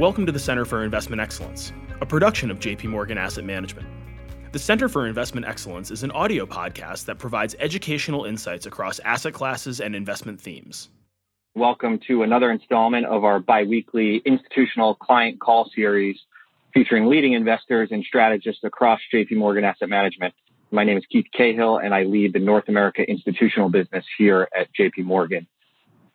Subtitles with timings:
[0.00, 3.86] Welcome to the Center for Investment Excellence, a production of JP Morgan Asset Management.
[4.50, 9.34] The Center for Investment Excellence is an audio podcast that provides educational insights across asset
[9.34, 10.88] classes and investment themes.
[11.54, 16.18] Welcome to another installment of our biweekly institutional client call series
[16.72, 20.32] featuring leading investors and strategists across JP Morgan Asset Management.
[20.70, 24.68] My name is Keith Cahill and I lead the North America institutional business here at
[24.72, 25.46] JP Morgan.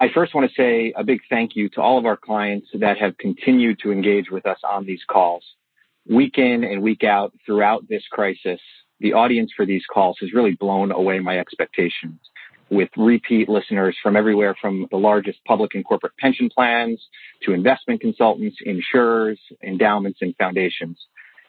[0.05, 3.00] I first want to say a big thank you to all of our clients that
[3.00, 5.44] have continued to engage with us on these calls.
[6.08, 8.59] Week in and week out throughout this crisis,
[9.00, 12.20] the audience for these calls has really blown away my expectations
[12.70, 17.02] with repeat listeners from everywhere from the largest public and corporate pension plans
[17.42, 21.00] to investment consultants, insurers, endowments, and foundations.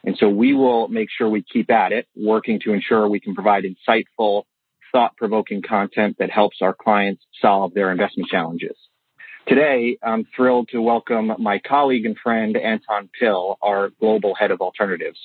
[0.02, 3.34] And so we will make sure we keep at it, working to ensure we can
[3.34, 4.44] provide insightful,
[4.96, 8.74] thought provoking content that helps our clients solve their investment challenges.
[9.46, 14.62] Today, I'm thrilled to welcome my colleague and friend, Anton Pil, our global head of
[14.62, 15.18] alternatives.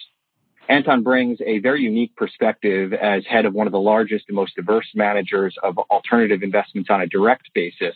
[0.67, 4.57] Anton brings a very unique perspective as head of one of the largest and most
[4.57, 7.95] diverse managers of alternative investments on a direct basis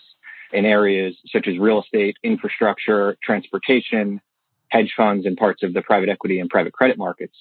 [0.54, 4.22] in areas such as real estate, infrastructure, transportation,
[4.70, 7.36] hedge funds, and parts of the private equity and private credit markets.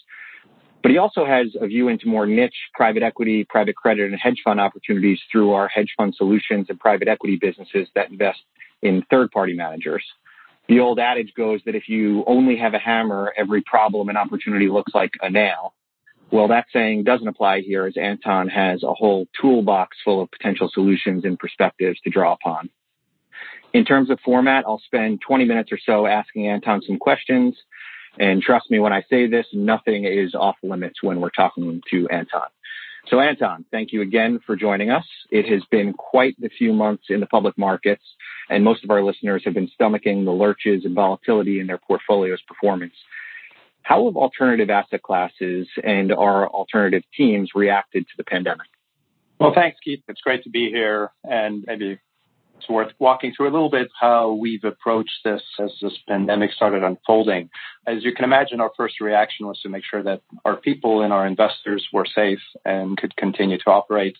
[0.84, 4.42] But he also has a view into more niche private equity, private credit, and hedge
[4.44, 8.40] fund opportunities through our hedge fund solutions and private equity businesses that invest
[8.82, 10.04] in third party managers.
[10.68, 14.68] The old adage goes that if you only have a hammer, every problem and opportunity
[14.68, 15.72] looks like a nail.
[16.30, 20.68] Well, that saying doesn't apply here as Anton has a whole toolbox full of potential
[20.70, 22.68] solutions and perspectives to draw upon.
[23.72, 27.56] In terms of format, I'll spend 20 minutes or so asking Anton some questions
[28.18, 32.08] and trust me when I say this, nothing is off limits when we're talking to
[32.08, 32.48] Anton.
[33.08, 35.04] So Anton, thank you again for joining us.
[35.30, 38.02] It has been quite the few months in the public markets,
[38.48, 42.40] and most of our listeners have been stomaching the lurches and volatility in their portfolio's
[42.42, 42.94] performance.
[43.82, 48.68] How have alternative asset classes and our alternative teams reacted to the pandemic?
[49.38, 50.02] Well, thanks, Keith.
[50.08, 51.98] It's great to be here and maybe
[52.64, 56.82] it's worth walking through a little bit how we've approached this as this pandemic started
[56.82, 57.50] unfolding.
[57.86, 61.12] As you can imagine, our first reaction was to make sure that our people and
[61.12, 64.16] our investors were safe and could continue to operate.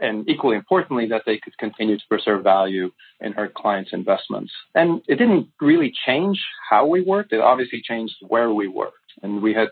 [0.00, 4.52] And equally importantly, that they could continue to preserve value in our clients' investments.
[4.74, 7.32] And it didn't really change how we worked.
[7.32, 8.94] It obviously changed where we worked.
[9.22, 9.68] And we had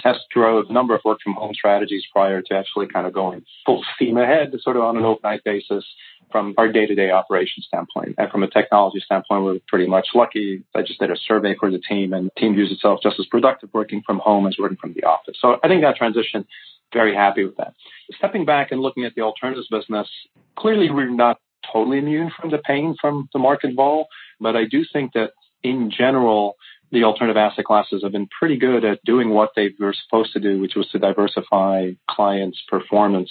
[0.00, 3.44] test drove a number of work from home strategies prior to actually kind of going
[3.64, 5.84] full steam ahead, sort of on an overnight basis
[6.30, 8.14] from our day-to-day operation standpoint.
[8.18, 10.62] And from a technology standpoint, we're pretty much lucky.
[10.74, 13.26] I just did a survey for the team and the team views itself just as
[13.26, 15.36] productive working from home as working from the office.
[15.40, 16.46] So I think that transition,
[16.92, 17.74] very happy with that.
[18.18, 20.08] Stepping back and looking at the alternatives business,
[20.56, 21.38] clearly we're not
[21.72, 24.06] totally immune from the pain from the market vol,
[24.40, 25.32] but I do think that
[25.62, 26.56] in general,
[26.92, 30.40] the alternative asset classes have been pretty good at doing what they were supposed to
[30.40, 33.30] do, which was to diversify clients' performance.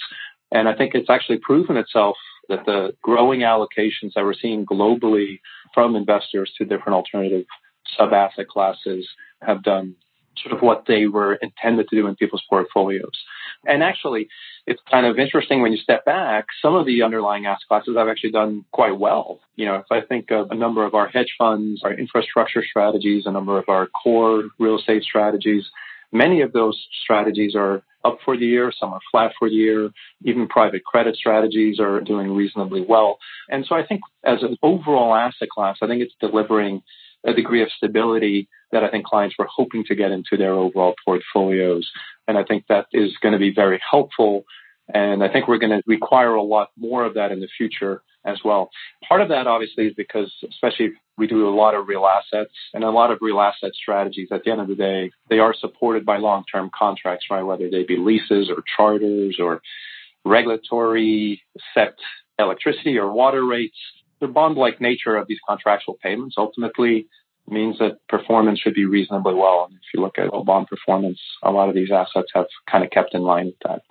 [0.52, 2.16] And I think it's actually proven itself
[2.48, 5.40] that the growing allocations that we're seeing globally
[5.74, 7.44] from investors to different alternative
[7.96, 9.06] sub asset classes
[9.42, 9.94] have done
[10.42, 13.12] sort of what they were intended to do in people's portfolios.
[13.64, 14.28] And actually,
[14.66, 18.08] it's kind of interesting when you step back, some of the underlying asset classes have
[18.08, 19.40] actually done quite well.
[19.56, 23.24] You know, if I think of a number of our hedge funds, our infrastructure strategies,
[23.26, 25.64] a number of our core real estate strategies,
[26.12, 29.90] many of those strategies are up for the year, some are flat for the year.
[30.24, 33.18] Even private credit strategies are doing reasonably well.
[33.50, 36.82] And so I think as an overall asset class, I think it's delivering
[37.26, 40.94] a degree of stability that I think clients were hoping to get into their overall
[41.04, 41.90] portfolios.
[42.28, 44.44] And I think that is going to be very helpful.
[44.92, 48.02] And I think we're going to require a lot more of that in the future
[48.26, 48.70] as well.
[49.08, 52.84] Part of that obviously is because, especially we do a lot of real assets and
[52.84, 56.04] a lot of real asset strategies at the end of the day, they are supported
[56.04, 57.42] by long-term contracts, right?
[57.42, 59.62] Whether they be leases or charters or
[60.24, 61.40] regulatory
[61.72, 61.94] set
[62.38, 63.78] electricity or water rates.
[64.20, 67.06] The bond-like nature of these contractual payments ultimately
[67.48, 69.66] means that performance should be reasonably well.
[69.68, 72.90] And if you look at bond performance, a lot of these assets have kind of
[72.90, 73.82] kept in line with that.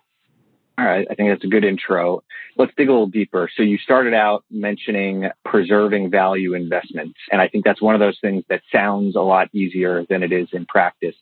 [0.77, 1.07] All right.
[1.10, 2.22] I think that's a good intro.
[2.57, 3.50] Let's dig a little deeper.
[3.56, 7.18] So you started out mentioning preserving value investments.
[7.31, 10.33] And I think that's one of those things that sounds a lot easier than it
[10.33, 11.16] is in practice.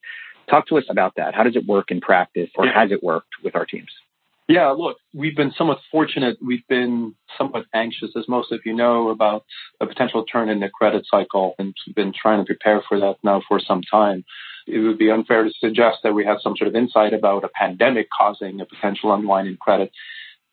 [0.49, 1.35] Talk to us about that.
[1.35, 2.81] How does it work in practice or yeah.
[2.81, 3.89] has it worked with our teams?
[4.47, 6.37] Yeah, look, we've been somewhat fortunate.
[6.45, 9.45] We've been somewhat anxious, as most of you know, about
[9.79, 13.17] a potential turn in the credit cycle and we've been trying to prepare for that
[13.23, 14.25] now for some time
[14.67, 17.49] it would be unfair to suggest that we have some sort of insight about a
[17.49, 19.91] pandemic causing a potential unwind in credit.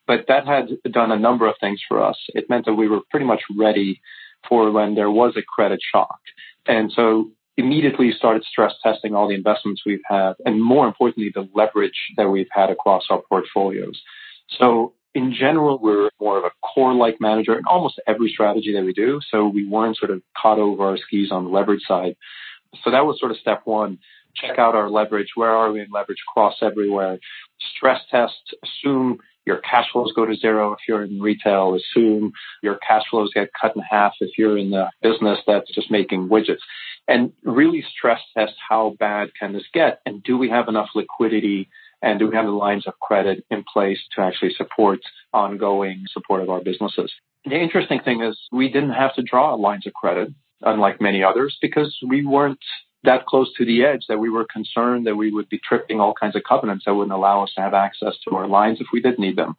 [0.07, 2.19] But that had done a number of things for us.
[2.29, 4.01] It meant that we were pretty much ready
[4.49, 6.19] for when there was a credit shock.
[6.67, 11.49] And so immediately started stress testing all the investments we've had, and more importantly, the
[11.55, 14.01] leverage that we've had across our portfolios.
[14.59, 18.93] So in general, we're more of a core-like manager in almost every strategy that we
[18.93, 19.21] do.
[19.31, 22.17] So we weren't sort of caught over our skis on the leverage side.
[22.85, 23.99] So that was sort of step one.
[24.35, 25.31] Check out our leverage.
[25.35, 26.23] Where are we in leverage?
[26.33, 27.19] Cross everywhere.
[27.77, 28.55] Stress test.
[28.63, 31.75] Assume your cash flows go to zero if you're in retail.
[31.75, 32.33] Assume
[32.63, 36.29] your cash flows get cut in half if you're in the business that's just making
[36.29, 36.61] widgets.
[37.09, 40.01] And really stress test how bad can this get?
[40.07, 41.69] And do we have enough liquidity
[42.03, 45.01] and do we have the lines of credit in place to actually support
[45.33, 47.13] ongoing support of our businesses?
[47.45, 51.57] The interesting thing is we didn't have to draw lines of credit, unlike many others,
[51.61, 52.59] because we weren't
[53.05, 56.13] that close to the edge that we were concerned that we would be tripping all
[56.13, 59.01] kinds of covenants that wouldn't allow us to have access to our lines if we
[59.01, 59.55] did need them.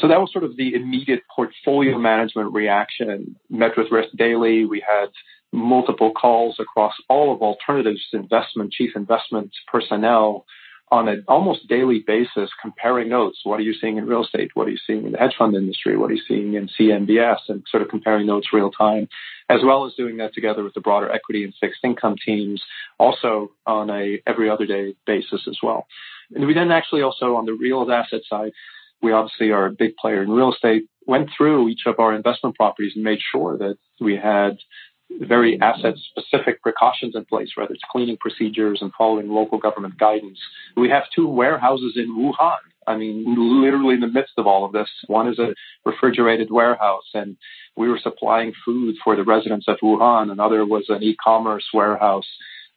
[0.00, 3.36] So that was sort of the immediate portfolio management reaction.
[3.48, 4.64] Met with risk daily.
[4.64, 5.06] We had
[5.52, 10.44] multiple calls across all of alternatives investment, chief investment personnel
[10.90, 13.40] on an almost daily basis comparing notes.
[13.44, 14.50] What are you seeing in real estate?
[14.54, 15.96] What are you seeing in the hedge fund industry?
[15.96, 17.38] What are you seeing in CMBS?
[17.48, 19.08] And sort of comparing notes real time,
[19.48, 22.62] as well as doing that together with the broader equity and fixed income teams,
[22.98, 25.86] also on a every other day basis as well.
[26.34, 28.52] And we then actually also on the real asset side,
[29.02, 32.56] we obviously are a big player in real estate, went through each of our investment
[32.56, 34.56] properties and made sure that we had
[35.20, 40.38] very asset specific precautions in place, whether it's cleaning procedures and following local government guidance.
[40.76, 42.58] We have two warehouses in Wuhan.
[42.86, 43.24] I mean,
[43.62, 44.88] literally in the midst of all of this.
[45.06, 45.54] One is a
[45.84, 47.36] refrigerated warehouse and
[47.76, 50.30] we were supplying food for the residents of Wuhan.
[50.30, 52.28] Another was an e-commerce warehouse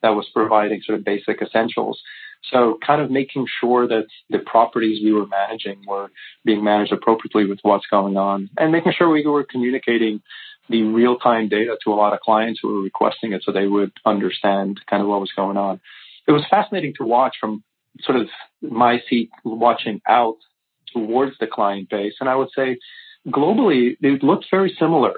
[0.01, 2.01] that was providing sort of basic essentials.
[2.51, 6.09] So kind of making sure that the properties we were managing were
[6.45, 10.21] being managed appropriately with what's going on and making sure we were communicating
[10.69, 13.67] the real time data to a lot of clients who were requesting it so they
[13.67, 15.79] would understand kind of what was going on.
[16.27, 17.63] It was fascinating to watch from
[18.01, 18.27] sort of
[18.61, 20.37] my seat watching out
[20.93, 22.13] towards the client base.
[22.19, 22.77] And I would say
[23.27, 25.13] globally, it looked very similar.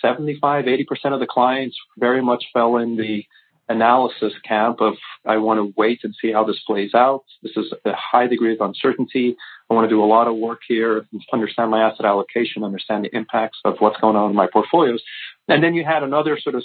[0.00, 3.24] 75, 80% of the clients very much fell in the
[3.68, 4.94] analysis camp of
[5.26, 7.24] I want to wait and see how this plays out.
[7.42, 9.36] This is a high degree of uncertainty.
[9.70, 13.16] I want to do a lot of work here, understand my asset allocation, understand the
[13.16, 15.02] impacts of what's going on in my portfolios.
[15.48, 16.62] And then you had another sort of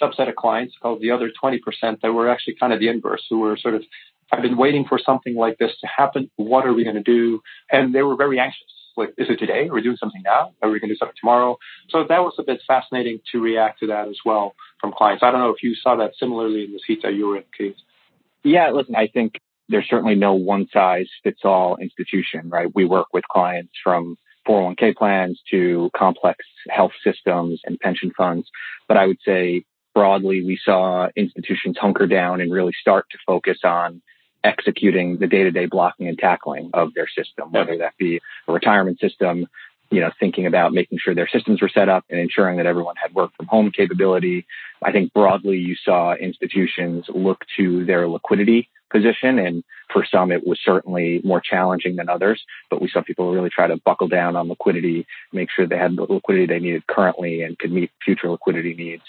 [0.00, 1.58] subset of clients called the other 20%
[2.02, 3.82] that were actually kind of the inverse, who were sort of,
[4.30, 6.30] I've been waiting for something like this to happen.
[6.36, 7.40] What are we going to do?
[7.70, 8.81] And they were very anxious.
[8.96, 9.68] Like, is it today?
[9.68, 10.52] Are we doing something now?
[10.62, 11.58] Are we going to do something tomorrow?
[11.88, 15.22] So that was a bit fascinating to react to that as well from clients.
[15.22, 17.74] I don't know if you saw that similarly in the seat that you were in.
[18.44, 22.68] Yeah, listen, I think there's certainly no one size fits all institution, right?
[22.74, 24.16] We work with clients from
[24.48, 28.48] 401k plans to complex health systems and pension funds.
[28.88, 33.58] But I would say broadly, we saw institutions hunker down and really start to focus
[33.64, 34.02] on
[34.44, 39.46] executing the day-to-day blocking and tackling of their system, whether that be a retirement system,
[39.90, 42.96] you know, thinking about making sure their systems were set up and ensuring that everyone
[42.96, 44.46] had work from home capability.
[44.82, 49.38] I think broadly you saw institutions look to their liquidity position.
[49.38, 53.50] And for some, it was certainly more challenging than others, but we saw people really
[53.50, 57.42] try to buckle down on liquidity, make sure they had the liquidity they needed currently
[57.42, 59.02] and could meet future liquidity needs.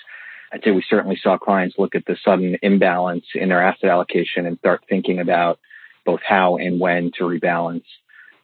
[0.54, 4.46] I'd say we certainly saw clients look at the sudden imbalance in their asset allocation
[4.46, 5.60] and start thinking about
[6.06, 7.86] both how and when to rebalance.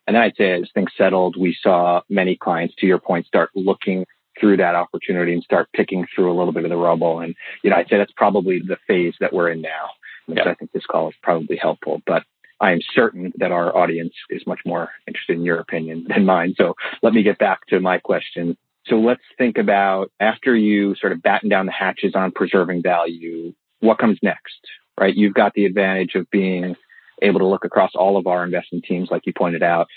[0.08, 3.52] And then I'd say as things settled, we saw many clients, to your point, start
[3.54, 4.06] looking
[4.40, 7.20] through that opportunity and start picking through a little bit of the rubble.
[7.20, 9.90] And, you know, I'd say that's probably the phase that we're in now.
[10.28, 10.50] Yeah.
[10.50, 12.24] I think this call is probably helpful, but
[12.60, 16.56] I am certain that our audience is much more interested in your opinion than mine.
[16.58, 18.58] So let me get back to my question.
[18.86, 23.54] So let's think about after you sort of batten down the hatches on preserving value,
[23.82, 24.60] what comes next,
[25.00, 25.16] right?
[25.16, 26.76] You've got the advantage of being
[27.22, 29.88] able to look across all of our investment teams, like you pointed out.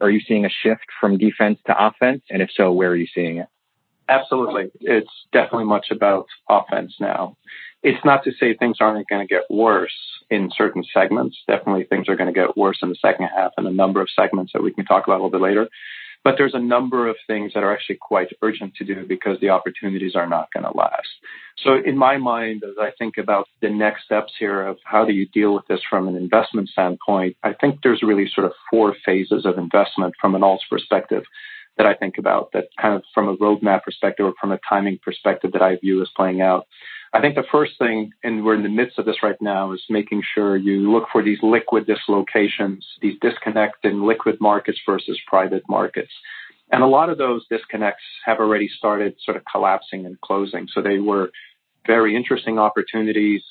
[0.00, 2.22] Are you seeing a shift from defense to offense?
[2.30, 3.46] And if so, where are you seeing it?
[4.08, 4.70] Absolutely.
[4.80, 7.36] It's definitely much about offense now.
[7.82, 9.94] It's not to say things aren't going to get worse
[10.30, 11.36] in certain segments.
[11.46, 14.08] Definitely things are going to get worse in the second half and a number of
[14.14, 15.68] segments that we can talk about a little bit later.
[16.26, 19.50] But there's a number of things that are actually quite urgent to do because the
[19.50, 21.06] opportunities are not going to last.
[21.62, 25.12] So in my mind, as I think about the next steps here of how do
[25.12, 28.96] you deal with this from an investment standpoint, I think there's really sort of four
[29.04, 31.22] phases of investment from an alts perspective
[31.78, 34.98] that I think about that kind of from a roadmap perspective or from a timing
[35.04, 36.66] perspective that I view as playing out.
[37.12, 39.82] I think the first thing, and we're in the midst of this right now, is
[39.88, 45.62] making sure you look for these liquid dislocations, these disconnects in liquid markets versus private
[45.68, 46.12] markets.
[46.72, 50.66] And a lot of those disconnects have already started sort of collapsing and closing.
[50.72, 51.30] So they were
[51.86, 53.42] very interesting opportunities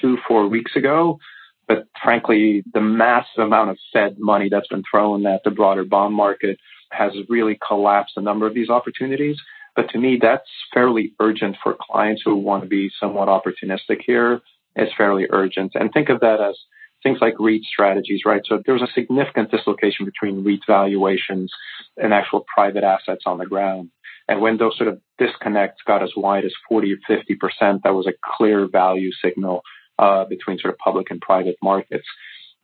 [0.00, 1.18] two, four weeks ago.
[1.66, 6.14] But frankly, the massive amount of Fed money that's been thrown at the broader bond
[6.14, 6.58] market
[6.90, 9.36] has really collapsed a number of these opportunities.
[9.78, 14.40] But to me, that's fairly urgent for clients who want to be somewhat opportunistic here.
[14.74, 15.76] It's fairly urgent.
[15.76, 16.58] And think of that as
[17.04, 18.42] things like REIT strategies, right?
[18.44, 21.52] So there's a significant dislocation between REIT valuations
[21.96, 23.90] and actual private assets on the ground.
[24.26, 28.08] And when those sort of disconnects got as wide as 40 or 50%, that was
[28.08, 29.62] a clear value signal
[30.00, 32.08] uh, between sort of public and private markets.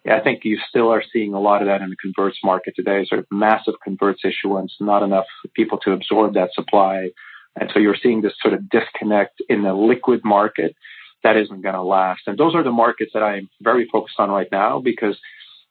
[0.06, 3.06] I think you still are seeing a lot of that in the converts market today,
[3.06, 7.10] sort of massive converts issuance, not enough people to absorb that supply.
[7.58, 10.76] And so you're seeing this sort of disconnect in the liquid market
[11.22, 12.22] that isn't going to last.
[12.26, 15.18] And those are the markets that I'm very focused on right now because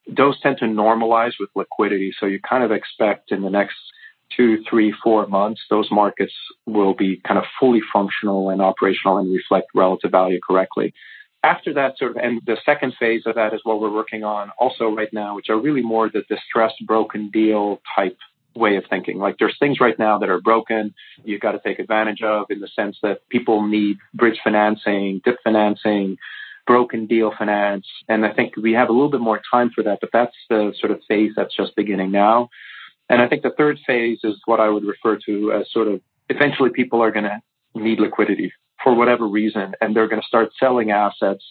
[0.07, 2.13] those tend to normalize with liquidity.
[2.19, 3.75] So you kind of expect in the next
[4.35, 6.33] two, three, four months, those markets
[6.65, 10.93] will be kind of fully functional and operational and reflect relative value correctly.
[11.43, 14.51] After that sort of, and the second phase of that is what we're working on
[14.57, 18.17] also right now, which are really more the distressed broken deal type
[18.55, 19.17] way of thinking.
[19.17, 22.59] Like there's things right now that are broken, you've got to take advantage of in
[22.59, 26.17] the sense that people need bridge financing, DIP financing,
[26.65, 27.85] broken deal finance.
[28.07, 30.73] And I think we have a little bit more time for that, but that's the
[30.79, 32.49] sort of phase that's just beginning now.
[33.09, 35.99] And I think the third phase is what I would refer to as sort of
[36.29, 37.41] eventually people are going to
[37.75, 41.43] need liquidity for whatever reason, and they're going to start selling assets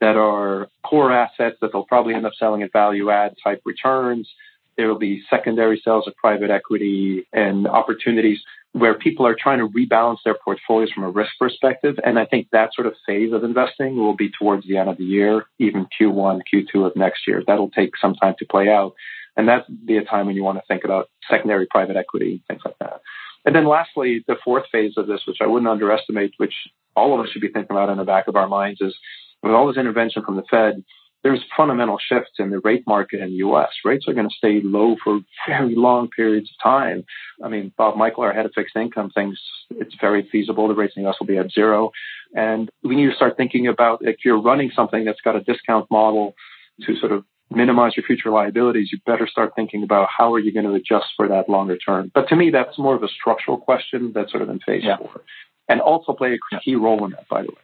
[0.00, 4.28] that are core assets that they'll probably end up selling at value add type returns.
[4.76, 8.40] There will be secondary sales of private equity and opportunities
[8.72, 11.94] where people are trying to rebalance their portfolios from a risk perspective.
[12.04, 14.98] And I think that sort of phase of investing will be towards the end of
[14.98, 17.44] the year, even Q1, Q2 of next year.
[17.46, 18.94] That'll take some time to play out.
[19.36, 22.62] And that'd be a time when you want to think about secondary private equity, things
[22.64, 23.00] like that.
[23.44, 26.54] And then lastly, the fourth phase of this, which I wouldn't underestimate, which
[26.96, 28.94] all of us should be thinking about in the back of our minds is
[29.42, 30.82] with all this intervention from the Fed,
[31.22, 33.70] there's fundamental shifts in the rate market in the U.S.
[33.82, 37.04] Rates are going to stay low for very long periods of time.
[37.42, 40.92] I mean, Bob Michele, our head of fixed income, thinks it's very feasible the rates
[40.96, 41.16] in the U.S.
[41.18, 41.90] will be at zero.
[42.34, 45.90] And we need to start thinking about if you're running something that's got a discount
[45.90, 46.34] model
[46.82, 50.52] to sort of minimize your future liabilities, you better start thinking about how are you
[50.52, 52.10] going to adjust for that longer term.
[52.14, 54.96] But to me, that's more of a structural question that's sort of in phase yeah.
[54.96, 55.22] four.
[55.68, 57.54] And also play a key role in that, by the way.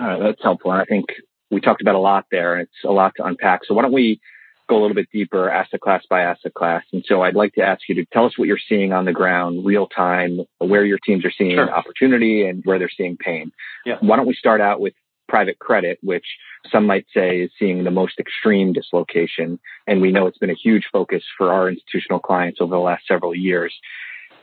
[0.00, 0.70] All right, that's helpful.
[0.70, 1.06] I think
[1.50, 3.60] we talked about a lot there, and it's a lot to unpack.
[3.64, 4.20] So why don't we
[4.68, 6.82] go a little bit deeper, asset class by asset class?
[6.92, 9.12] And so I'd like to ask you to tell us what you're seeing on the
[9.12, 11.70] ground, real time, where your teams are seeing sure.
[11.70, 13.52] opportunity and where they're seeing pain.
[13.86, 13.96] Yeah.
[14.00, 14.94] Why don't we start out with
[15.28, 16.26] private credit, which
[16.70, 19.58] some might say is seeing the most extreme dislocation.
[19.86, 23.06] And we know it's been a huge focus for our institutional clients over the last
[23.06, 23.74] several years.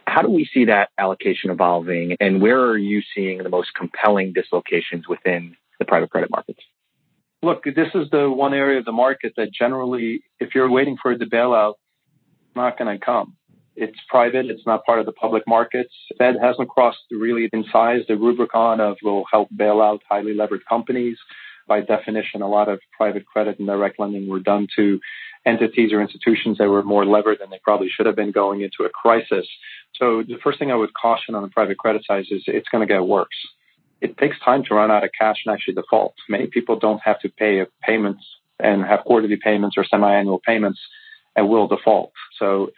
[0.07, 4.33] How do we see that allocation evolving and where are you seeing the most compelling
[4.33, 6.61] dislocations within the private credit markets?
[7.43, 11.17] Look, this is the one area of the market that generally, if you're waiting for
[11.17, 11.73] the bailout,
[12.55, 13.35] not going to come.
[13.81, 14.45] It's private.
[14.45, 15.91] It's not part of the public markets.
[16.19, 20.63] Fed hasn't crossed really in size the Rubicon of will help bail out highly levered
[20.69, 21.17] companies.
[21.67, 24.99] By definition, a lot of private credit and direct lending were done to
[25.47, 28.83] entities or institutions that were more levered than they probably should have been going into
[28.83, 29.47] a crisis.
[29.95, 32.87] So the first thing I would caution on the private credit side is it's going
[32.87, 33.27] to get worse.
[33.99, 36.13] It takes time to run out of cash and actually default.
[36.29, 38.23] Many people don't have to pay payments
[38.59, 40.79] and have quarterly payments or semi-annual payments
[41.35, 42.11] and will default.
[42.37, 42.69] So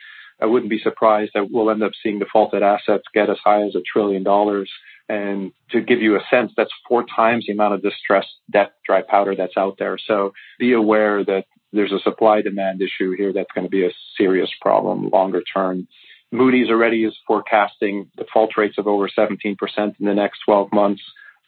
[0.43, 3.75] I wouldn't be surprised that we'll end up seeing defaulted assets get as high as
[3.75, 4.69] a trillion dollars.
[5.07, 9.03] And to give you a sense, that's four times the amount of distressed debt dry
[9.03, 9.97] powder that's out there.
[10.05, 13.91] So be aware that there's a supply demand issue here that's going to be a
[14.17, 15.87] serious problem longer term.
[16.29, 21.01] Moody's already is forecasting default rates of over 17% in the next 12 months.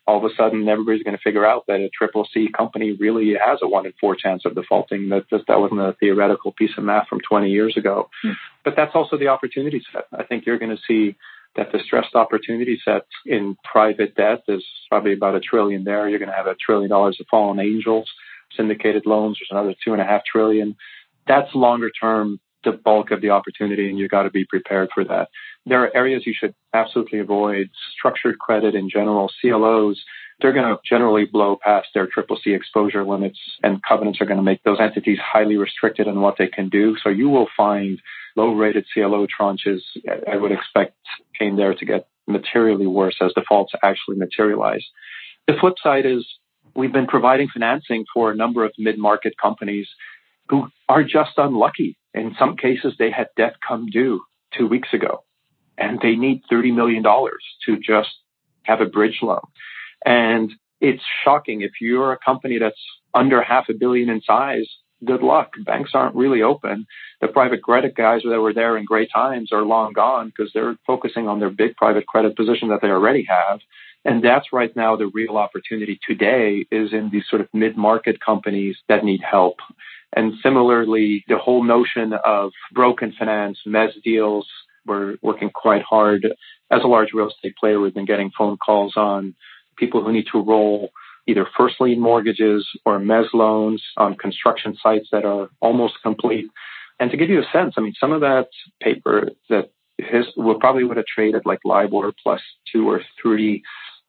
[0.07, 3.33] All of a sudden, everybody's going to figure out that a triple C company really
[3.43, 5.09] has a one in four chance of defaulting.
[5.09, 8.09] That just, that wasn't a theoretical piece of math from 20 years ago.
[8.24, 8.33] Mm.
[8.63, 10.05] But that's also the opportunity set.
[10.13, 11.15] I think you're going to see
[11.55, 16.07] that the stressed opportunity set in private debt is probably about a trillion there.
[16.07, 18.12] You're going to have a trillion dollars of fallen angels,
[18.55, 19.39] syndicated loans.
[19.39, 20.75] There's another two and a half trillion.
[21.27, 25.05] That's longer term the bulk of the opportunity and you've got to be prepared for
[25.05, 25.29] that.
[25.65, 27.69] There are areas you should absolutely avoid.
[27.98, 30.03] Structured credit in general, CLOs,
[30.41, 34.38] they're going to generally blow past their triple C exposure limits and covenants are going
[34.38, 36.98] to make those entities highly restricted in what they can do.
[37.01, 38.01] So you will find
[38.36, 39.79] low rated CLO tranches.
[40.29, 40.95] I would expect
[41.39, 44.84] pain there to get materially worse as defaults actually materialize.
[45.48, 46.25] The flip side is
[46.75, 49.88] we've been providing financing for a number of mid market companies
[50.50, 51.98] who are just unlucky.
[52.15, 54.22] In some cases, they had debt come due
[54.57, 55.24] two weeks ago
[55.77, 58.10] and they need $30 million to just
[58.63, 59.41] have a bridge loan.
[60.05, 61.62] And it's shocking.
[61.62, 62.79] If you're a company that's
[63.13, 64.67] under half a billion in size,
[65.03, 65.51] good luck.
[65.65, 66.86] Banks aren't really open.
[67.22, 70.77] The private credit guys that were there in great times are long gone because they're
[70.88, 73.60] focusing on their big private credit position that they already have.
[74.05, 78.77] And that's right now the real opportunity today is in these sort of mid-market companies
[78.88, 79.57] that need help.
[80.13, 84.47] And similarly, the whole notion of broken finance, mezz deals,
[84.85, 86.25] we're working quite hard
[86.71, 87.79] as a large real estate player.
[87.79, 89.35] We've been getting phone calls on
[89.77, 90.89] people who need to roll
[91.27, 96.45] either first lien mortgages or mezz loans on construction sites that are almost complete.
[97.00, 98.47] And to give you a sense, I mean, some of that
[98.81, 103.63] paper that his will probably would have traded like LIBOR plus two or three,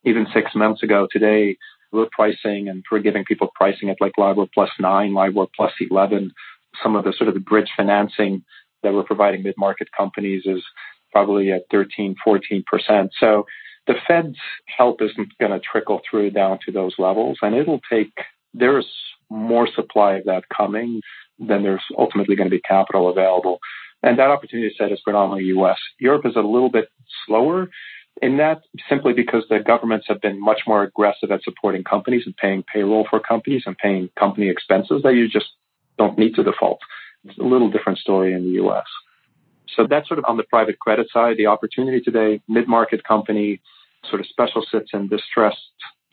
[0.04, 1.08] even six months ago.
[1.10, 1.56] Today,
[1.92, 6.32] we're pricing and we're giving people pricing at like LIBOR plus nine, LIBOR plus 11.
[6.82, 8.44] Some of the sort of the bridge financing
[8.82, 10.62] that we're providing mid-market companies is
[11.12, 13.08] probably at 13, 14%.
[13.18, 13.46] So
[13.86, 18.12] the Fed's help isn't going to trickle through down to those levels, and it'll take,
[18.52, 18.86] there's
[19.30, 21.00] more supply of that coming
[21.38, 23.58] than there's ultimately going to be capital available.
[24.02, 25.78] And that opportunity set is predominantly US.
[25.98, 26.88] Europe is a little bit
[27.26, 27.68] slower
[28.22, 32.36] in that simply because the governments have been much more aggressive at supporting companies and
[32.36, 35.46] paying payroll for companies and paying company expenses that you just
[35.98, 36.80] don't need to default.
[37.24, 38.86] It's a little different story in the US.
[39.74, 43.60] So that's sort of on the private credit side, the opportunity today, mid-market company,
[44.08, 45.58] sort of special sits and distressed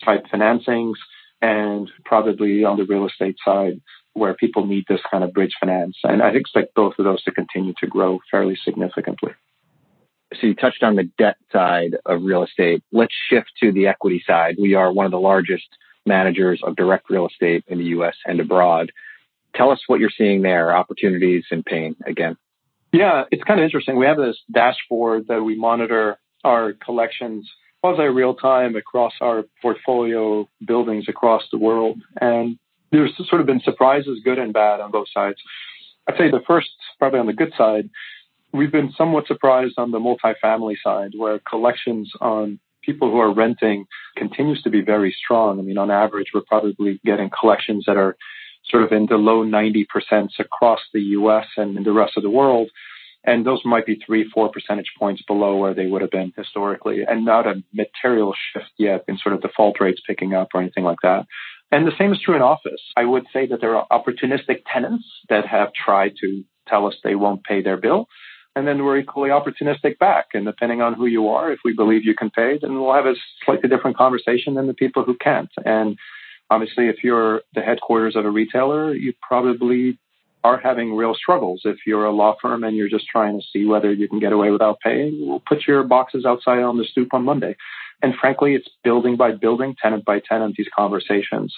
[0.03, 0.95] type financings,
[1.41, 3.79] and probably on the real estate side
[4.13, 5.97] where people need this kind of bridge finance.
[6.03, 9.31] And I expect both of those to continue to grow fairly significantly.
[10.39, 12.83] So you touched on the debt side of real estate.
[12.91, 14.55] Let's shift to the equity side.
[14.59, 15.67] We are one of the largest
[16.05, 18.91] managers of direct real estate in the US and abroad.
[19.55, 22.37] Tell us what you're seeing there, opportunities and pain again.
[22.91, 23.97] Yeah, it's kind of interesting.
[23.97, 27.49] We have this dashboard that we monitor our collections
[27.81, 32.01] quasi real time across our portfolio buildings across the world.
[32.21, 32.57] And
[32.91, 35.37] there's sort of been surprises, good and bad, on both sides.
[36.07, 36.69] I'd say the first,
[36.99, 37.89] probably on the good side,
[38.53, 43.85] we've been somewhat surprised on the multifamily side, where collections on people who are renting
[44.15, 45.59] continues to be very strong.
[45.59, 48.15] I mean, on average, we're probably getting collections that are
[48.69, 49.85] sort of in the low 90%
[50.39, 52.69] across the US and in the rest of the world.
[53.25, 57.03] And those might be three, four percentage points below where they would have been historically,
[57.07, 60.83] and not a material shift yet in sort of default rates picking up or anything
[60.83, 61.25] like that.
[61.71, 62.81] And the same is true in office.
[62.97, 67.15] I would say that there are opportunistic tenants that have tried to tell us they
[67.15, 68.07] won't pay their bill.
[68.55, 70.27] And then we're equally opportunistic back.
[70.33, 73.07] And depending on who you are, if we believe you can pay, then we'll have
[73.07, 75.51] a slightly different conversation than the people who can't.
[75.65, 75.97] And
[76.51, 79.97] obviously, if you're the headquarters of a retailer, you probably
[80.43, 81.61] are having real struggles.
[81.63, 84.33] If you're a law firm and you're just trying to see whether you can get
[84.33, 87.55] away without paying, we'll put your boxes outside on the stoop on Monday.
[88.01, 91.55] And frankly, it's building by building, tenant by tenant, these conversations.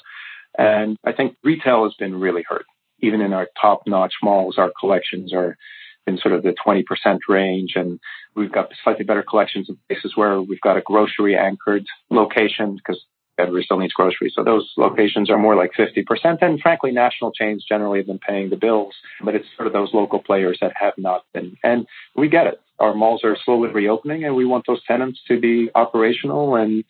[0.58, 2.65] And I think retail has been really hurt.
[2.99, 5.58] Even in our top notch malls, our collections are
[6.07, 6.83] in sort of the 20%
[7.27, 7.73] range.
[7.75, 7.99] And
[8.35, 13.01] we've got slightly better collections in places where we've got a grocery anchored location because
[13.37, 14.33] everybody still needs groceries.
[14.35, 16.41] So those locations are more like 50%.
[16.41, 19.93] And frankly, national chains generally have been paying the bills, but it's sort of those
[19.93, 21.57] local players that have not been.
[21.63, 22.61] And we get it.
[22.79, 26.83] Our malls are slowly reopening and we want those tenants to be operational and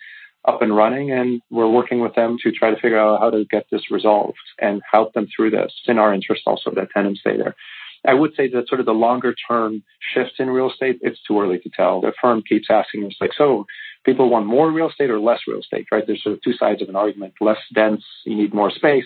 [0.48, 1.12] up and running.
[1.12, 4.38] And we're working with them to try to figure out how to get this resolved
[4.60, 5.74] and help them through this.
[5.88, 7.56] In our interest also that tenants stay there.
[8.08, 11.40] I would say that sort of the longer term shift in real estate, it's too
[11.40, 12.02] early to tell.
[12.02, 13.66] The firm keeps asking us like, so
[14.06, 16.04] people want more real estate or less real estate, right?
[16.06, 17.34] There's sort of two sides of an argument.
[17.42, 19.06] Less dense, you need more space.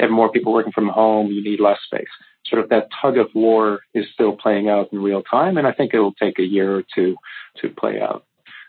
[0.00, 2.06] Have more people working from home, you need less space.
[2.46, 5.72] Sort of that tug of war is still playing out in real time, and I
[5.72, 7.16] think it will take a year or two
[7.62, 8.24] to play out.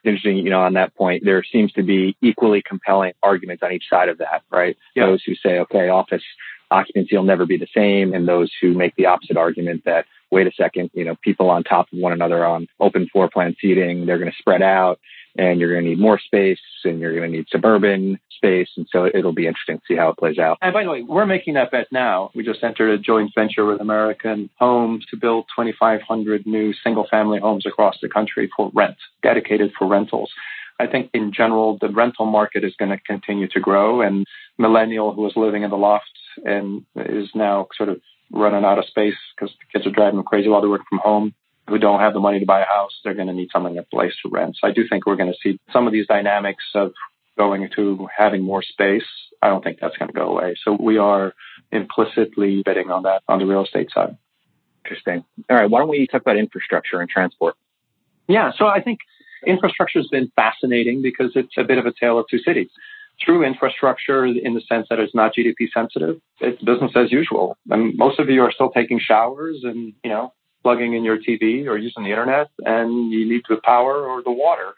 [0.05, 3.83] Interesting, you know, on that point, there seems to be equally compelling arguments on each
[3.89, 4.77] side of that, right?
[4.95, 5.07] Yeah.
[5.07, 6.23] Those who say, okay, office
[6.71, 10.47] occupancy will never be the same, and those who make the opposite argument that wait
[10.47, 14.05] a second, you know, people on top of one another on open floor plan seating,
[14.05, 14.99] they're going to spread out
[15.37, 18.69] and you're going to need more space and you're going to need suburban space.
[18.75, 20.57] And so it'll be interesting to see how it plays out.
[20.61, 22.31] And by the way, we're making that bet now.
[22.35, 27.39] We just entered a joint venture with American Homes to build 2,500 new single family
[27.39, 30.31] homes across the country for rent, dedicated for rentals.
[30.79, 34.25] I think in general, the rental market is going to continue to grow and
[34.57, 36.05] millennial who was living in the loft
[36.45, 37.99] and is now sort of
[38.31, 40.99] running out of space because the kids are driving them crazy while they're working from
[40.99, 41.33] home
[41.67, 43.83] who don't have the money to buy a house, they're going to need something a
[43.83, 44.55] place to rent.
[44.59, 46.93] So I do think we're going to see some of these dynamics of
[47.37, 49.03] going to having more space.
[49.41, 50.55] I don't think that's going to go away.
[50.63, 51.33] So we are
[51.71, 54.17] implicitly betting on that on the real estate side.
[54.85, 55.25] Interesting.
[55.49, 55.69] All right.
[55.69, 57.55] Why don't we talk about infrastructure and transport?
[58.27, 58.51] Yeah.
[58.57, 58.99] So I think
[59.45, 62.69] infrastructure has been fascinating because it's a bit of a tale of two cities.
[63.23, 66.21] through infrastructure in the sense that it's not GDP sensitive.
[66.39, 67.57] It's business as usual.
[67.69, 71.65] And most of you are still taking showers and, you know, plugging in your TV
[71.65, 74.73] or using the internet and you need the power or the water.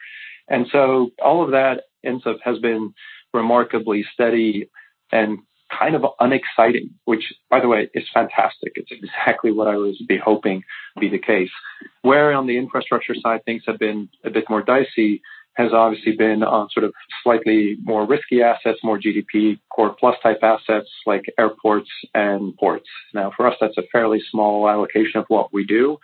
[0.48, 2.94] And so all of that ends up has been
[3.32, 4.68] remarkably steady
[5.12, 5.38] and
[5.78, 8.72] kind of unexciting, which by the way is fantastic.
[8.76, 10.62] It's exactly what I was be hoping
[10.98, 11.50] be the case.
[12.02, 15.22] Where on the infrastructure side things have been a bit more dicey
[15.54, 20.38] has obviously been on sort of slightly more risky assets, more GDP core plus type
[20.42, 22.88] assets like airports and ports.
[23.12, 25.98] Now for us that's a fairly small allocation of what we do.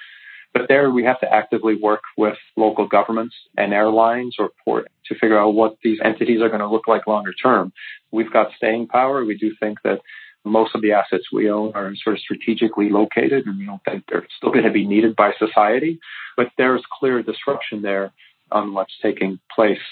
[0.56, 5.14] But there we have to actively work with local governments and airlines or port to
[5.14, 7.74] figure out what these entities are going to look like longer term.
[8.10, 9.22] We've got staying power.
[9.22, 10.00] We do think that
[10.46, 14.04] most of the assets we own are sort of strategically located and we don't think
[14.08, 16.00] they're still going to be needed by society.
[16.38, 18.14] But there's clear disruption there
[18.50, 19.84] on what's taking place.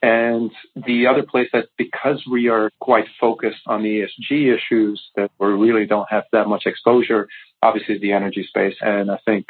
[0.00, 5.32] And the other place that because we are quite focused on the ESG issues that
[5.40, 7.26] we really don't have that much exposure,
[7.62, 8.76] obviously the energy space.
[8.80, 9.46] And I think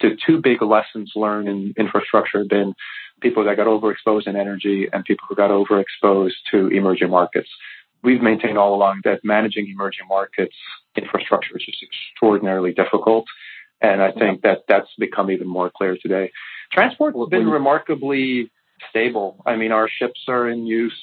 [0.00, 2.74] the two big lessons learned in infrastructure have been
[3.20, 7.48] people that got overexposed in energy and people who got overexposed to emerging markets.
[8.02, 10.54] We've maintained all along that managing emerging markets
[10.96, 13.26] infrastructure is just extraordinarily difficult.
[13.80, 16.32] And I think that that's become even more clear today.
[16.72, 18.50] Transport has been remarkably
[18.90, 19.42] stable.
[19.46, 20.98] I mean, our ships are in use.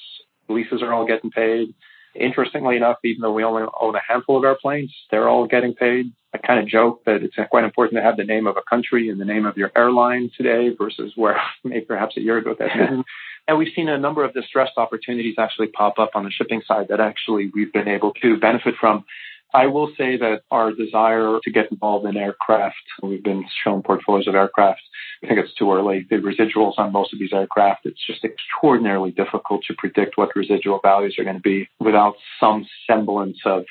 [0.49, 1.73] Leases are all getting paid.
[2.15, 6.13] Interestingly enough, even though we only own a handful of airplanes, they're all getting paid.
[6.33, 9.09] I kind of joke that it's quite important to have the name of a country
[9.09, 12.69] and the name of your airline today versus where maybe perhaps a year ago that
[12.69, 13.05] didn't.
[13.45, 16.87] And we've seen a number of distressed opportunities actually pop up on the shipping side
[16.87, 19.03] that actually we've been able to benefit from.
[19.53, 24.27] I will say that our desire to get involved in aircraft, we've been shown portfolios
[24.27, 24.81] of aircraft.
[25.23, 26.07] I think it's too early.
[26.09, 30.79] The residuals on most of these aircraft, it's just extraordinarily difficult to predict what residual
[30.81, 33.65] values are going to be without some semblance of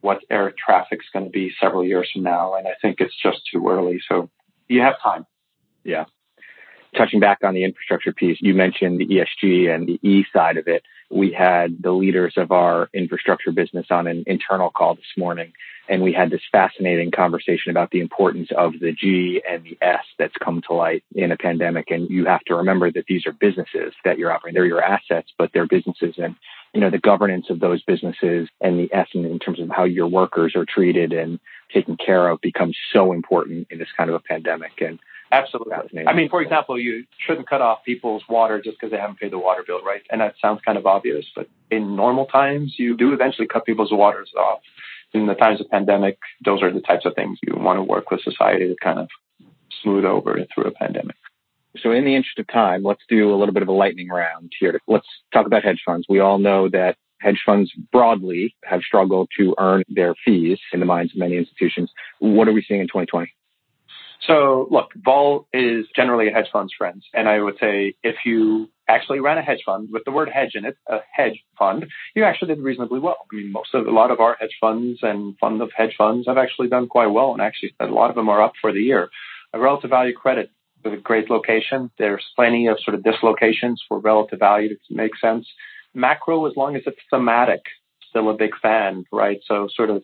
[0.00, 2.54] what air traffic's going to be several years from now.
[2.54, 4.00] And I think it's just too early.
[4.08, 4.30] So
[4.68, 5.26] you have time.
[5.84, 6.04] Yeah.
[6.96, 10.66] Touching back on the infrastructure piece, you mentioned the ESG and the E side of
[10.66, 15.52] it we had the leaders of our infrastructure business on an internal call this morning,
[15.88, 20.04] and we had this fascinating conversation about the importance of the G and the S
[20.18, 21.90] that's come to light in a pandemic.
[21.90, 24.56] And you have to remember that these are businesses that you're operating.
[24.56, 26.16] They're your assets, but they're businesses.
[26.18, 26.34] And,
[26.74, 30.08] you know, the governance of those businesses and the S in terms of how your
[30.08, 31.38] workers are treated and
[31.72, 34.72] taken care of becomes so important in this kind of a pandemic.
[34.80, 34.98] And
[35.32, 36.06] Absolutely.
[36.06, 39.32] I mean, for example, you shouldn't cut off people's water just because they haven't paid
[39.32, 40.02] the water bill, right?
[40.10, 43.92] And that sounds kind of obvious, but in normal times, you do eventually cut people's
[43.92, 44.60] waters off.
[45.12, 48.10] In the times of pandemic, those are the types of things you want to work
[48.10, 49.08] with society to kind of
[49.82, 51.16] smooth over through a pandemic.
[51.82, 54.52] So in the interest of time, let's do a little bit of a lightning round
[54.58, 54.80] here.
[54.86, 56.06] Let's talk about hedge funds.
[56.08, 60.86] We all know that hedge funds broadly have struggled to earn their fees in the
[60.86, 61.90] minds of many institutions.
[62.18, 63.32] What are we seeing in 2020?
[64.22, 67.02] So look, vol is generally a hedge fund's friend.
[67.14, 70.52] And I would say if you actually ran a hedge fund with the word hedge
[70.54, 73.18] in it, a hedge fund, you actually did reasonably well.
[73.30, 76.26] I mean, most of a lot of our hedge funds and fund of hedge funds
[76.26, 77.32] have actually done quite well.
[77.32, 79.08] And actually a lot of them are up for the year.
[79.52, 80.50] A relative value credit
[80.84, 81.90] with a great location.
[81.98, 85.46] There's plenty of sort of dislocations for relative value to make sense.
[85.94, 87.62] Macro, as long as it's thematic,
[88.10, 89.40] still a big fan, right?
[89.46, 90.02] So sort of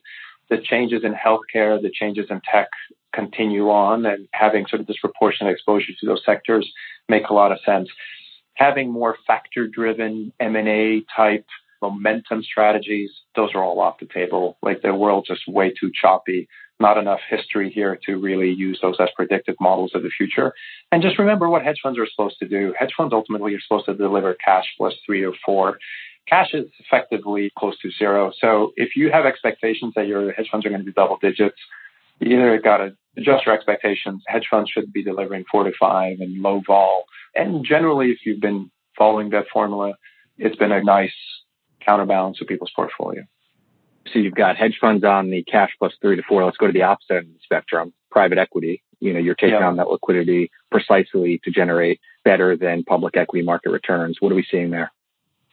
[0.52, 2.68] the changes in healthcare, the changes in tech
[3.14, 6.70] continue on and having sort of disproportionate exposure to those sectors
[7.08, 7.88] make a lot of sense.
[8.54, 11.46] Having more factor driven M&A type
[11.80, 14.58] momentum strategies, those are all off the table.
[14.62, 16.48] Like the world's just way too choppy.
[16.78, 20.52] Not enough history here to really use those as predictive models of the future.
[20.90, 22.74] And just remember what hedge funds are supposed to do.
[22.78, 25.78] Hedge funds ultimately are supposed to deliver cash plus three or four.
[26.28, 28.32] Cash is effectively close to zero.
[28.38, 31.58] So if you have expectations that your hedge funds are going to be double digits,
[32.20, 34.22] you either got to adjust your expectations.
[34.26, 37.04] Hedge funds should be delivering four to five and low vol.
[37.34, 39.94] And generally, if you've been following that formula,
[40.38, 41.14] it's been a nice
[41.84, 43.24] counterbalance of people's portfolio.
[44.12, 46.44] So you've got hedge funds on the cash plus three to four.
[46.44, 48.82] Let's go to the opposite end of the spectrum, private equity.
[49.00, 49.66] You know, you're taking yeah.
[49.66, 54.18] on that liquidity precisely to generate better than public equity market returns.
[54.20, 54.92] What are we seeing there?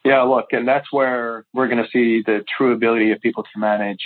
[0.04, 3.58] Yeah, look, and that's where we're going to see the true ability of people to
[3.58, 4.00] manage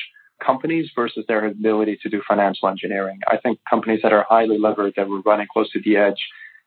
[0.45, 3.21] companies versus their ability to do financial engineering.
[3.29, 6.19] I think companies that are highly levered, that were running close to the edge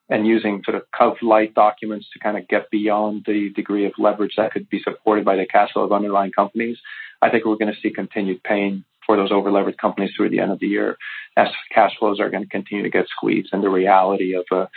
[0.10, 3.92] and using sort of cov light documents to kind of get beyond the degree of
[3.98, 6.78] leverage that could be supported by the cash flow of underlying companies,
[7.22, 10.52] I think we're going to see continued pain for those overleveraged companies through the end
[10.52, 10.98] of the year
[11.36, 14.68] as cash flows are going to continue to get squeezed and the reality of a,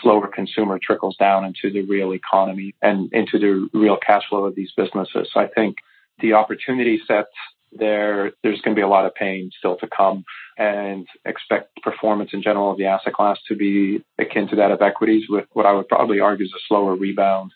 [0.00, 4.54] slower consumer trickles down into the real economy and into the real cash flow of
[4.54, 5.28] these businesses.
[5.32, 5.76] So I think
[6.20, 7.26] the opportunity set
[7.72, 10.24] there there's going to be a lot of pain still to come
[10.58, 14.82] and expect performance in general of the asset class to be akin to that of
[14.82, 17.52] equities with what I would probably argue is a slower rebound,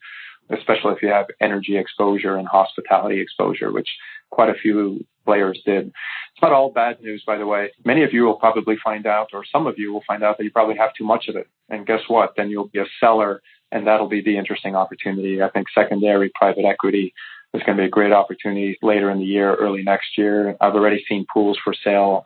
[0.51, 3.89] especially if you have energy exposure and hospitality exposure, which
[4.31, 5.89] quite a few players did.
[5.89, 7.71] It's not all bad news, by the way.
[7.85, 10.45] Many of you will probably find out, or some of you will find out that
[10.45, 11.49] you probably have too much of it.
[11.69, 12.35] And guess what?
[12.37, 15.43] Then you'll be a seller and that'll be the interesting opportunity.
[15.43, 17.13] I think secondary private equity
[17.53, 20.57] is going to be a great opportunity later in the year, early next year.
[20.61, 22.23] I've already seen pools for sale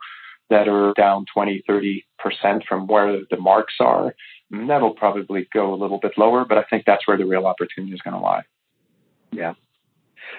[0.49, 2.03] that are down 20, 30%
[2.67, 4.13] from where the marks are.
[4.51, 7.45] And that'll probably go a little bit lower, but I think that's where the real
[7.45, 8.43] opportunity is going to lie.
[9.31, 9.53] Yeah.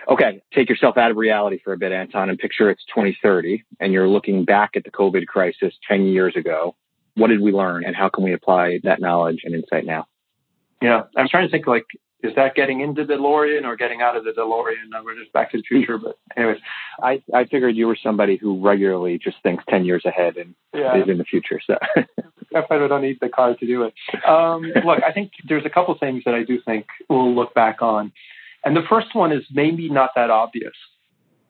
[0.08, 3.92] Okay, take yourself out of reality for a bit, Anton, and picture it's 2030 and
[3.92, 6.74] you're looking back at the COVID crisis 10 years ago.
[7.14, 10.06] What did we learn and how can we apply that knowledge and insight now?
[10.80, 11.84] Yeah, I'm trying to think like
[12.22, 15.04] is that getting into the DeLorean or getting out of the DeLorean?
[15.04, 15.98] we're just back to the future.
[15.98, 16.58] But anyways,
[17.02, 20.96] I, I figured you were somebody who regularly just thinks 10 years ahead and yeah.
[20.96, 21.60] is in the future.
[21.66, 21.76] So
[22.54, 23.94] I don't need the car to do it.
[24.26, 27.82] Um, look, I think there's a couple things that I do think we'll look back
[27.82, 28.12] on.
[28.64, 30.74] And the first one is maybe not that obvious.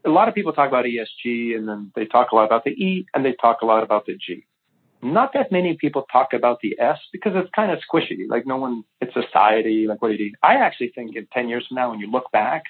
[0.05, 2.71] A lot of people talk about ESG and then they talk a lot about the
[2.71, 4.45] E and they talk a lot about the G
[5.03, 8.29] not that many people talk about the S because it's kind of squishy.
[8.29, 9.87] Like no one, it's society.
[9.89, 10.37] Like what do you do?
[10.43, 12.63] I actually think in 10 years from now, when you look back,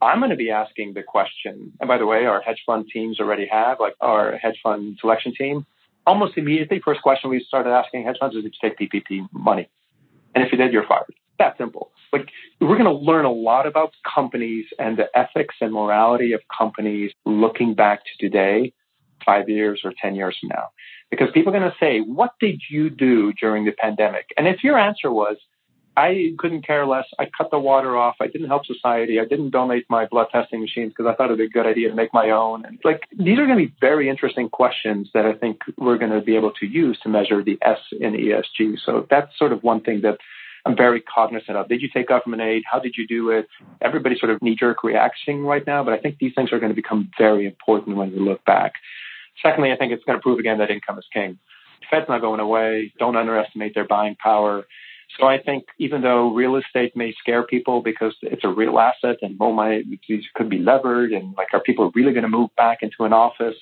[0.00, 1.72] I'm going to be asking the question.
[1.80, 5.34] And by the way, our hedge fund teams already have like our hedge fund selection
[5.36, 5.66] team.
[6.06, 9.68] Almost immediately, first question we started asking hedge funds is if you take PPP money.
[10.34, 11.12] And if you did, you're fired.
[11.40, 11.90] That simple.
[12.60, 17.12] We're going to learn a lot about companies and the ethics and morality of companies
[17.24, 18.72] looking back to today,
[19.24, 20.68] five years or 10 years from now
[21.10, 24.26] because people are going to say, what did you do during the pandemic?
[24.36, 25.36] And if your answer was,
[25.98, 27.06] I couldn't care less.
[27.18, 28.16] I cut the water off.
[28.20, 29.18] I didn't help society.
[29.18, 31.88] I didn't donate my blood testing machines because I thought it'd be a good idea
[31.88, 32.66] to make my own.
[32.66, 36.12] And like these are going to be very interesting questions that I think we're going
[36.12, 38.76] to be able to use to measure the S in ESG.
[38.84, 40.18] So that's sort of one thing that
[40.66, 41.68] I'm very cognizant of.
[41.68, 42.64] Did you take government aid?
[42.70, 43.46] How did you do it?
[43.80, 46.70] Everybody's sort of knee jerk reacting right now, but I think these things are going
[46.70, 48.72] to become very important when we look back.
[49.42, 51.38] Secondly, I think it's going to prove again that income is king.
[51.80, 52.92] The Fed's not going away.
[52.98, 54.64] Don't underestimate their buying power.
[55.18, 59.18] So I think even though real estate may scare people because it's a real asset
[59.22, 62.50] and oh my, these could be levered and like are people really going to move
[62.56, 63.54] back into an office?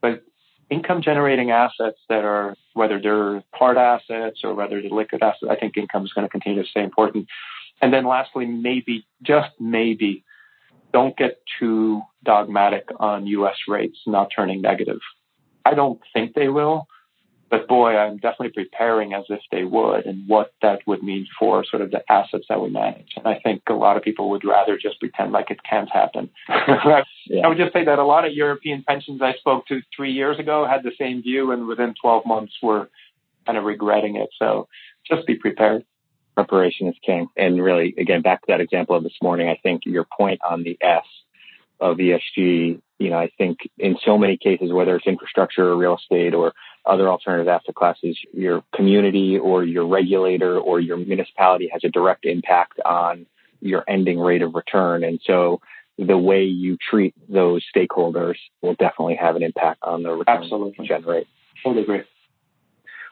[0.00, 0.22] But
[0.70, 5.56] income generating assets that are whether they're hard assets or whether they're liquid assets, I
[5.56, 7.26] think income is going to continue to stay important.
[7.80, 10.24] And then lastly, maybe just maybe
[10.92, 15.00] don't get too dogmatic on US rates not turning negative.
[15.64, 16.86] I don't think they will,
[17.50, 21.64] but boy, I'm definitely preparing as if they would and what that would mean for
[21.64, 23.08] sort of the assets that we manage.
[23.16, 26.30] And I think a lot of people would rather just pretend like it can't happen.
[26.48, 27.40] yeah.
[27.44, 30.38] I would just say that a lot of European pensions I spoke to three years
[30.38, 32.90] ago had the same view and within 12 months were
[33.46, 34.28] kind of regretting it.
[34.38, 34.68] So
[35.10, 35.84] just be prepared
[36.38, 37.26] preparation is king.
[37.36, 40.62] And really, again, back to that example of this morning, I think your point on
[40.62, 41.02] the S
[41.80, 45.96] of ESG, you know, I think in so many cases, whether it's infrastructure or real
[45.96, 46.52] estate or
[46.88, 52.24] other alternative asset classes, your community or your regulator or your municipality has a direct
[52.24, 53.26] impact on
[53.60, 55.04] your ending rate of return.
[55.04, 55.60] And so
[55.98, 60.76] the way you treat those stakeholders will definitely have an impact on the return Absolutely.
[60.78, 61.26] you generate.
[61.62, 62.02] Totally agree.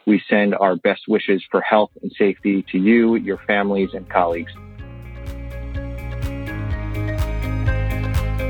[0.06, 4.52] We send our best wishes for health and safety to you, your families, and colleagues.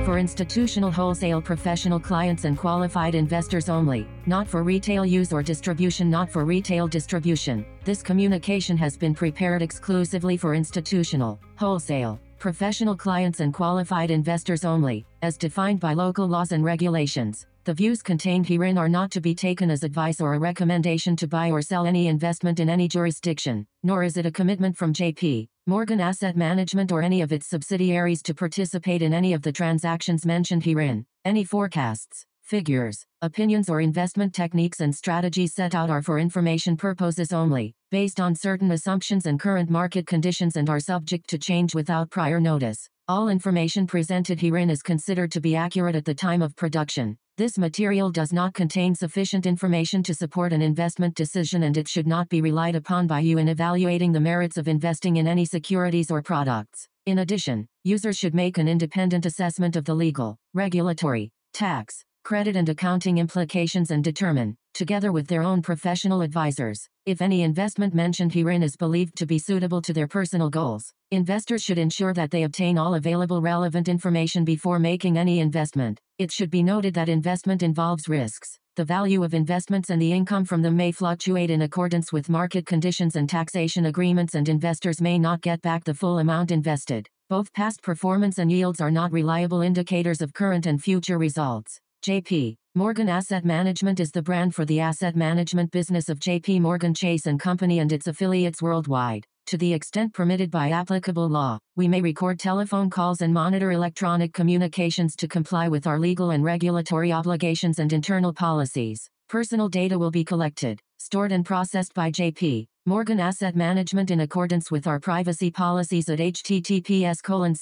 [0.07, 6.09] For institutional wholesale professional clients and qualified investors only, not for retail use or distribution,
[6.09, 7.67] not for retail distribution.
[7.83, 15.05] This communication has been prepared exclusively for institutional, wholesale, professional clients and qualified investors only,
[15.21, 17.45] as defined by local laws and regulations.
[17.65, 21.27] The views contained herein are not to be taken as advice or a recommendation to
[21.27, 25.49] buy or sell any investment in any jurisdiction, nor is it a commitment from JP
[25.67, 30.25] Morgan Asset Management or any of its subsidiaries to participate in any of the transactions
[30.25, 31.05] mentioned herein.
[31.25, 37.33] Any forecasts, figures, opinions or investment techniques and strategies set out are for information purposes
[37.33, 42.09] only, based on certain assumptions and current market conditions and are subject to change without
[42.11, 42.89] prior notice.
[43.09, 47.19] All information presented herein is considered to be accurate at the time of production.
[47.37, 52.07] This material does not contain sufficient information to support an investment decision and it should
[52.07, 56.11] not be relied upon by you in evaluating the merits of investing in any securities
[56.11, 56.89] or products.
[57.05, 62.69] In addition, users should make an independent assessment of the legal, regulatory, tax, credit and
[62.69, 68.65] accounting implications and determine, together with their own professional advisors, if any investment mentioned herein
[68.65, 70.93] is believed to be suitable to their personal goals.
[71.13, 76.01] Investors should ensure that they obtain all available relevant information before making any investment.
[76.19, 78.59] It should be noted that investment involves risks.
[78.75, 82.67] The value of investments and the income from them may fluctuate in accordance with market
[82.67, 87.09] conditions and taxation agreements, and investors may not get back the full amount invested.
[87.29, 91.81] Both past performance and yields are not reliable indicators of current and future results.
[92.07, 96.95] JP Morgan Asset Management is the brand for the asset management business of JP Morgan
[96.95, 99.27] Chase Company and its affiliates worldwide.
[99.47, 104.33] To the extent permitted by applicable law, we may record telephone calls and monitor electronic
[104.33, 109.11] communications to comply with our legal and regulatory obligations and internal policies.
[109.29, 114.71] Personal data will be collected, stored and processed by JP Morgan Asset Management in accordance
[114.71, 117.57] with our privacy policies at https colon